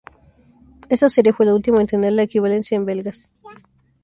[0.89, 3.29] Esta serie fue la última en tener la equivalencia en belgas.